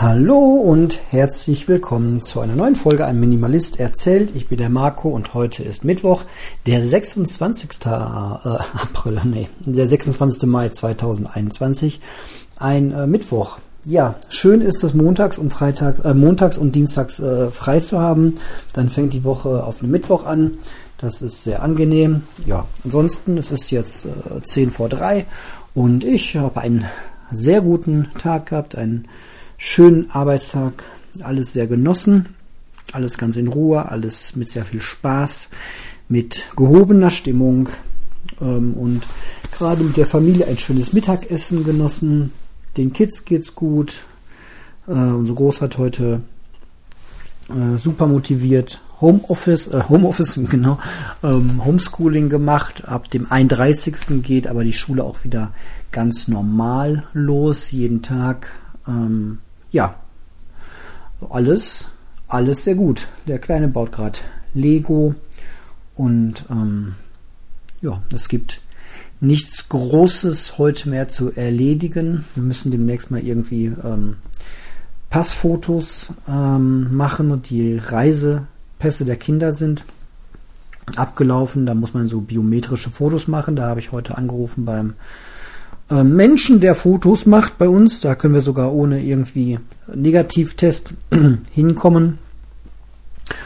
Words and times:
Hallo 0.00 0.38
und 0.38 0.96
herzlich 1.10 1.66
willkommen 1.66 2.22
zu 2.22 2.38
einer 2.38 2.54
neuen 2.54 2.76
Folge 2.76 3.04
Ein 3.04 3.18
Minimalist 3.18 3.80
erzählt. 3.80 4.30
Ich 4.36 4.46
bin 4.46 4.58
der 4.58 4.68
Marco 4.68 5.08
und 5.08 5.34
heute 5.34 5.64
ist 5.64 5.84
Mittwoch, 5.84 6.22
der 6.66 6.86
26. 6.86 7.70
Äh, 7.84 7.88
April, 7.88 9.20
nee, 9.24 9.48
der 9.66 9.88
26. 9.88 10.44
Mai 10.44 10.68
2021. 10.68 12.00
Ein 12.54 12.92
äh, 12.92 13.08
Mittwoch. 13.08 13.58
Ja, 13.86 14.14
schön 14.28 14.60
ist 14.60 14.84
es 14.84 14.94
montags 14.94 15.36
und 15.36 15.52
freitags, 15.52 15.98
äh, 15.98 16.14
montags 16.14 16.58
und 16.58 16.76
dienstags 16.76 17.18
äh, 17.18 17.50
frei 17.50 17.80
zu 17.80 17.98
haben. 17.98 18.36
Dann 18.74 18.90
fängt 18.90 19.14
die 19.14 19.24
Woche 19.24 19.64
auf 19.64 19.82
einen 19.82 19.90
Mittwoch 19.90 20.26
an. 20.26 20.58
Das 20.98 21.22
ist 21.22 21.42
sehr 21.42 21.60
angenehm. 21.60 22.22
Ja, 22.46 22.66
ansonsten, 22.84 23.36
es 23.36 23.50
ist 23.50 23.72
jetzt 23.72 24.04
äh, 24.04 24.42
10 24.44 24.70
vor 24.70 24.88
3 24.88 25.26
und 25.74 26.04
ich 26.04 26.36
habe 26.36 26.60
einen 26.60 26.84
sehr 27.32 27.62
guten 27.62 28.06
Tag 28.16 28.46
gehabt, 28.46 28.76
einen 28.76 29.08
schönen 29.58 30.10
Arbeitstag, 30.10 30.84
alles 31.20 31.52
sehr 31.52 31.66
genossen, 31.66 32.34
alles 32.92 33.18
ganz 33.18 33.36
in 33.36 33.48
Ruhe, 33.48 33.86
alles 33.90 34.36
mit 34.36 34.48
sehr 34.48 34.64
viel 34.64 34.80
Spaß, 34.80 35.50
mit 36.08 36.44
gehobener 36.56 37.10
Stimmung 37.10 37.68
ähm, 38.40 38.72
und 38.74 39.02
gerade 39.52 39.82
mit 39.82 39.96
der 39.96 40.06
Familie 40.06 40.46
ein 40.46 40.56
schönes 40.56 40.92
Mittagessen 40.92 41.64
genossen. 41.64 42.32
Den 42.76 42.92
Kids 42.92 43.24
geht's 43.24 43.54
gut. 43.54 44.04
Äh, 44.86 44.92
unser 44.92 45.34
Groß 45.34 45.60
hat 45.60 45.76
heute 45.76 46.22
äh, 47.50 47.76
super 47.76 48.06
motiviert 48.06 48.80
Homeoffice, 49.00 49.68
äh, 49.68 49.82
Homeoffice, 49.88 50.40
genau, 50.50 50.78
ähm, 51.22 51.64
Homeschooling 51.64 52.28
gemacht. 52.28 52.86
Ab 52.86 53.10
dem 53.10 53.30
31. 53.30 54.22
geht 54.22 54.46
aber 54.46 54.64
die 54.64 54.72
Schule 54.72 55.04
auch 55.04 55.24
wieder 55.24 55.52
ganz 55.90 56.28
normal 56.28 57.04
los, 57.12 57.72
jeden 57.72 58.02
Tag. 58.02 58.48
Ähm, 58.86 59.38
ja, 59.70 59.94
alles, 61.30 61.88
alles 62.26 62.64
sehr 62.64 62.74
gut. 62.74 63.08
Der 63.26 63.38
Kleine 63.38 63.68
baut 63.68 63.92
gerade 63.92 64.18
Lego 64.54 65.14
und 65.94 66.44
ähm, 66.50 66.94
ja, 67.80 68.02
es 68.12 68.28
gibt 68.28 68.60
nichts 69.20 69.68
Großes 69.68 70.58
heute 70.58 70.88
mehr 70.88 71.08
zu 71.08 71.32
erledigen. 71.32 72.24
Wir 72.34 72.42
müssen 72.42 72.70
demnächst 72.70 73.10
mal 73.10 73.20
irgendwie 73.20 73.66
ähm, 73.66 74.16
Passfotos 75.10 76.12
ähm, 76.28 76.94
machen 76.94 77.30
und 77.30 77.50
die 77.50 77.76
Reisepässe 77.76 79.04
der 79.04 79.16
Kinder 79.16 79.52
sind 79.52 79.84
abgelaufen. 80.96 81.66
Da 81.66 81.74
muss 81.74 81.94
man 81.94 82.06
so 82.06 82.20
biometrische 82.20 82.90
Fotos 82.90 83.28
machen. 83.28 83.56
Da 83.56 83.68
habe 83.68 83.80
ich 83.80 83.92
heute 83.92 84.16
angerufen 84.16 84.64
beim 84.64 84.94
äh, 85.90 86.04
Menschen, 86.04 86.60
der 86.60 86.74
Fotos 86.74 87.26
macht 87.26 87.58
bei 87.58 87.68
uns. 87.68 88.00
Da 88.00 88.14
können 88.14 88.34
wir 88.34 88.42
sogar 88.42 88.72
ohne 88.72 89.02
irgendwie 89.02 89.58
Negativtest 89.92 90.92
hinkommen. 91.50 92.18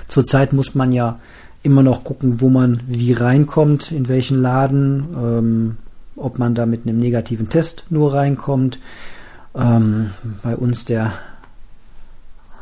Zurzeit 0.08 0.52
muss 0.52 0.74
man 0.74 0.92
ja 0.92 1.18
immer 1.62 1.82
noch 1.82 2.04
gucken, 2.04 2.40
wo 2.40 2.48
man 2.48 2.80
wie 2.86 3.12
reinkommt, 3.12 3.92
in 3.92 4.08
welchen 4.08 4.40
Laden, 4.40 5.06
ähm, 5.16 5.76
ob 6.16 6.38
man 6.38 6.54
da 6.54 6.66
mit 6.66 6.86
einem 6.86 6.98
negativen 6.98 7.48
Test 7.48 7.84
nur 7.90 8.14
reinkommt. 8.14 8.78
Ähm, 9.54 10.10
bei 10.42 10.56
uns 10.56 10.84
der 10.84 11.12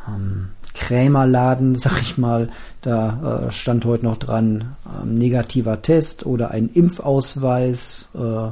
ähm, 0.09 0.49
Krämerladen, 0.75 1.75
sag 1.77 2.01
ich 2.03 2.19
mal, 2.19 2.51
da 2.83 3.47
äh, 3.49 3.53
stand 3.53 3.85
heute 3.85 4.05
noch 4.05 4.19
dran, 4.19 4.77
ähm, 5.03 5.15
negativer 5.15 5.81
Test 5.83 6.27
oder 6.27 6.51
ein 6.51 6.69
Impfausweis. 6.69 8.09
Äh, 8.15 8.49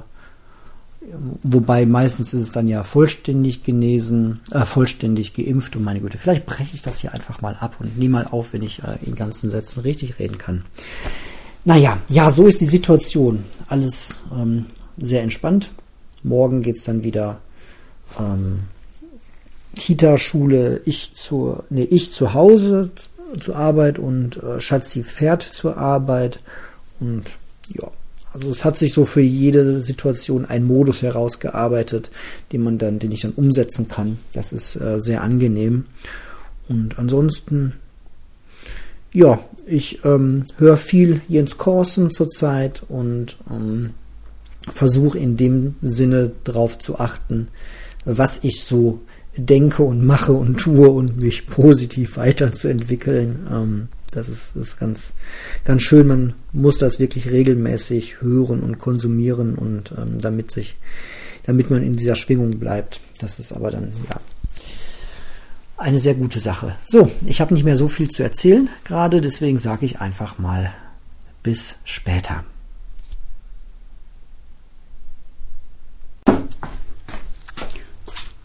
Wobei 1.43 1.87
meistens 1.87 2.35
ist 2.35 2.43
es 2.43 2.53
dann 2.53 2.69
ja 2.69 2.83
vollständig 2.83 3.63
genesen, 3.63 4.41
äh, 4.51 4.65
vollständig 4.65 5.35
geimpft 5.35 5.77
und 5.77 5.85
meine 5.85 6.01
Güte, 6.01 6.19
vielleicht 6.19 6.47
breche 6.47 6.75
ich 6.75 6.83
das 6.83 6.99
hier 6.99 7.13
einfach 7.13 7.41
mal 7.41 7.55
ab 7.55 7.77
und 7.79 7.99
nehme 7.99 8.19
mal 8.19 8.27
auf, 8.31 8.53
wenn 8.53 8.63
ich 8.63 8.83
äh, 8.83 8.99
in 9.05 9.15
ganzen 9.15 9.51
Sätzen 9.51 9.81
richtig 9.81 10.19
reden 10.19 10.39
kann. 10.39 10.65
Naja, 11.65 11.99
ja, 12.09 12.31
so 12.31 12.47
ist 12.47 12.61
die 12.61 12.67
Situation. 12.67 13.45
Alles 13.67 14.23
ähm, 14.33 14.67
sehr 14.97 15.23
entspannt. 15.23 15.71
Morgen 16.23 16.63
geht 16.63 16.77
es 16.77 16.85
dann 16.85 17.05
wieder 17.05 17.41
ähm, 18.19 18.61
Kita, 19.77 20.19
Schule, 20.19 20.81
ich 20.85 21.15
zu, 21.15 21.63
nee, 21.71 21.85
ich 21.85 22.13
zu 22.13 22.35
Hause 22.35 22.91
zur 23.41 23.57
Arbeit 23.57 23.99
und 23.99 24.43
äh, 24.43 24.61
Schatzi 24.61 25.03
fährt 25.03 25.43
zur 25.43 25.77
Arbeit 25.77 26.41
und 27.01 27.25
ja, 27.69 27.89
also 28.33 28.51
es 28.51 28.65
hat 28.65 28.77
sich 28.77 28.93
so 28.93 29.05
für 29.05 29.21
jede 29.21 29.83
Situation 29.83 30.45
ein 30.45 30.65
Modus 30.65 31.03
herausgearbeitet, 31.03 32.11
den 32.53 32.63
man 32.63 32.79
dann, 32.79 32.99
den 32.99 33.13
ich 33.13 33.23
dann 33.23 33.33
umsetzen 33.33 33.89
kann. 33.89 34.19
Das 34.33 34.53
ist 34.53 34.77
äh, 34.77 35.01
sehr 35.01 35.23
angenehm. 35.23 35.87
Und 36.69 36.99
ansonsten, 36.99 37.75
ja, 39.13 39.39
ich 39.67 40.05
ähm, 40.05 40.45
höre 40.59 40.77
viel 40.77 41.21
Jens 41.29 41.57
Korsen 41.57 42.11
zurzeit 42.11 42.83
und 42.89 43.37
ähm, 43.51 43.91
versuche 44.71 45.19
in 45.19 45.37
dem 45.37 45.77
Sinne 45.83 46.33
darauf 46.45 46.79
zu 46.79 46.99
achten, 46.99 47.49
was 48.05 48.45
ich 48.45 48.65
so 48.65 49.01
denke 49.37 49.83
und 49.83 50.05
mache 50.05 50.33
und 50.33 50.59
tue 50.59 50.91
und 50.91 51.19
mich 51.19 51.47
positiv 51.47 52.17
weiterzuentwickeln. 52.17 53.47
Ähm, 53.51 53.89
das 54.11 54.29
ist, 54.29 54.57
ist 54.57 54.79
ganz, 54.79 55.13
ganz 55.65 55.83
schön. 55.83 56.07
Man 56.07 56.35
muss 56.53 56.79
das 56.79 56.99
wirklich 56.99 57.31
regelmäßig 57.31 58.21
hören 58.21 58.61
und 58.61 58.79
konsumieren 58.79 59.55
und 59.57 59.93
ähm, 59.97 60.21
damit 60.21 60.51
sich, 60.51 60.77
damit 61.45 61.71
man 61.71 61.83
in 61.83 61.97
dieser 61.97 62.17
Schwingung 62.17 62.59
bleibt. 62.59 63.01
Das 63.21 63.39
ist 63.39 63.53
aber 63.53 63.71
dann, 63.71 63.93
ja, 64.09 64.21
eine 65.77 66.01
sehr 66.01 66.15
gute 66.15 66.41
Sache. 66.41 66.77
So, 66.87 67.11
ich 67.25 67.41
habe 67.41 67.55
nicht 67.55 67.65
mehr 67.65 67.77
so 67.77 67.89
viel 67.89 68.09
zu 68.09 68.23
erzählen 68.23 68.69
gerade, 68.85 69.21
deswegen 69.21 69.59
sage 69.59 69.87
ich 69.87 70.01
einfach 70.01 70.39
mal 70.39 70.73
bis 71.43 71.77
später. 71.85 72.45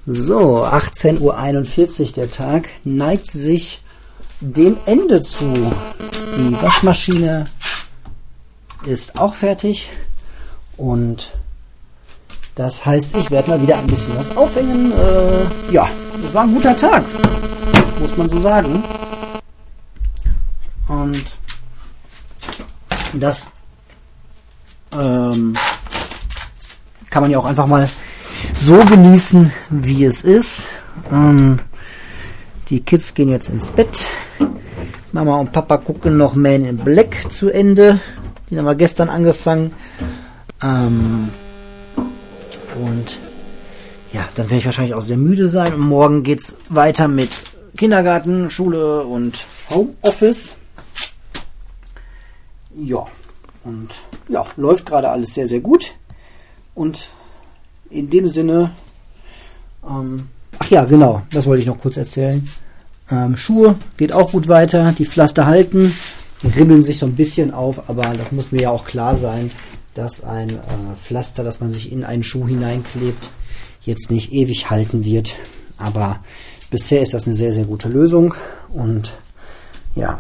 So, 0.06 0.66
18.41 0.66 2.02
Uhr 2.02 2.12
der 2.14 2.30
Tag 2.30 2.68
neigt 2.84 3.32
sich 3.32 3.82
dem 4.44 4.78
Ende 4.86 5.22
zu. 5.22 5.74
Die 6.36 6.62
Waschmaschine 6.62 7.46
ist 8.86 9.18
auch 9.18 9.34
fertig 9.34 9.90
und 10.76 11.34
das 12.56 12.86
heißt, 12.86 13.16
ich 13.18 13.32
werde 13.32 13.52
mal 13.52 13.62
wieder 13.62 13.78
ein 13.78 13.88
bisschen 13.88 14.18
was 14.18 14.36
aufhängen. 14.36 14.92
Äh, 14.92 15.74
ja, 15.74 15.90
es 16.24 16.34
war 16.34 16.44
ein 16.44 16.54
guter 16.54 16.76
Tag, 16.76 17.04
muss 18.00 18.18
man 18.18 18.30
so 18.30 18.42
sagen. 18.42 18.84
Und 20.88 21.24
das 23.14 23.52
ähm, 24.92 25.56
kann 27.10 27.24
man 27.24 27.32
ja 27.32 27.40
auch 27.40 27.46
einfach 27.46 27.66
mal 27.66 27.90
so 28.62 28.78
genießen, 28.78 29.52
wie 29.70 30.04
es 30.04 30.24
ist. 30.24 30.68
Ähm, 31.12 31.60
die 32.70 32.82
Kids 32.82 33.14
gehen 33.14 33.30
jetzt 33.30 33.50
ins 33.50 33.70
Bett. 33.70 34.06
Mama 35.12 35.38
und 35.38 35.52
Papa 35.52 35.78
gucken 35.78 36.18
noch 36.18 36.36
Man 36.36 36.66
in 36.66 36.78
Black 36.78 37.32
zu 37.32 37.50
Ende. 37.50 38.00
Den 38.50 38.58
haben 38.58 38.66
wir 38.66 38.76
gestern 38.76 39.10
angefangen. 39.10 39.74
Ähm 40.62 41.30
und 42.76 43.20
ja, 44.12 44.28
dann 44.36 44.46
werde 44.46 44.58
ich 44.58 44.66
wahrscheinlich 44.66 44.96
auch 44.96 45.04
sehr 45.04 45.18
müde 45.18 45.48
sein. 45.48 45.74
Und 45.74 45.82
morgen 45.82 46.26
es 46.26 46.56
weiter 46.70 47.08
mit 47.08 47.30
Kindergarten, 47.78 48.50
Schule 48.50 49.04
und 49.04 49.46
Homeoffice. 49.70 50.56
Ja, 52.76 53.06
und 53.64 53.90
ja, 54.30 54.44
läuft 54.58 54.86
gerade 54.86 55.10
alles 55.10 55.34
sehr, 55.34 55.48
sehr 55.48 55.60
gut. 55.60 55.94
Und 56.76 57.08
in 57.90 58.10
dem 58.10 58.28
Sinne, 58.28 58.72
ähm, 59.88 60.28
ach 60.60 60.70
ja, 60.70 60.86
genau, 60.86 61.22
das 61.32 61.46
wollte 61.46 61.62
ich 61.62 61.68
noch 61.68 61.78
kurz 61.78 61.98
erzählen. 61.98 62.48
Ähm, 63.14 63.38
Schuhe 63.38 63.76
geht 63.98 64.12
auch 64.12 64.32
gut 64.32 64.48
weiter. 64.48 64.94
Die 64.98 65.06
Pflaster 65.06 65.46
halten, 65.46 65.96
ribbeln 66.44 66.82
sich 66.84 66.98
so 66.98 67.06
ein 67.06 67.16
bisschen 67.16 67.54
auf, 67.54 67.90
aber 67.90 68.14
das 68.18 68.32
muss 68.32 68.52
mir 68.52 68.64
ja 68.64 68.70
auch 68.72 68.86
klar 68.86 69.18
sein, 69.18 69.52
dass 69.94 70.24
ein 70.24 70.50
äh, 70.50 70.62
Pflaster, 71.02 71.44
das 71.44 71.60
man 71.60 71.72
sich 71.72 71.92
in 71.92 72.04
einen 72.04 72.24
Schuh 72.24 72.48
hineinklebt, 72.48 73.30
jetzt 73.84 74.10
nicht 74.10 74.34
ewig 74.34 74.72
halten 74.72 75.06
wird. 75.06 75.36
Aber 75.78 76.20
bisher 76.72 77.02
ist 77.02 77.14
das 77.14 77.28
eine 77.28 77.36
sehr, 77.36 77.54
sehr 77.54 77.66
gute 77.66 77.90
Lösung. 77.90 78.34
Und 78.70 79.14
ja, 79.94 80.20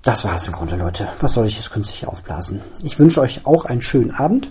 das 0.00 0.24
war 0.24 0.36
es 0.36 0.46
im 0.46 0.54
Grunde, 0.54 0.76
Leute. 0.76 1.06
Was 1.20 1.34
soll 1.34 1.46
ich 1.46 1.56
jetzt 1.56 1.70
künstlich 1.70 2.06
aufblasen? 2.06 2.60
Ich 2.82 2.98
wünsche 2.98 3.20
euch 3.20 3.44
auch 3.44 3.66
einen 3.66 3.82
schönen 3.82 4.10
Abend 4.10 4.50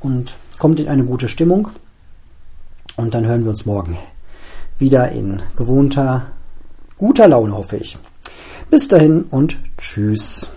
und 0.00 0.34
kommt 0.58 0.80
in 0.80 0.88
eine 0.88 1.04
gute 1.04 1.28
Stimmung. 1.28 1.68
Und 2.96 3.14
dann 3.14 3.26
hören 3.26 3.44
wir 3.44 3.50
uns 3.50 3.66
morgen 3.66 3.96
wieder 4.78 5.10
in 5.12 5.42
gewohnter 5.56 6.26
guter 6.98 7.28
Laune, 7.28 7.56
hoffe 7.56 7.76
ich. 7.76 7.98
Bis 8.70 8.88
dahin 8.88 9.24
und 9.24 9.58
tschüss. 9.76 10.50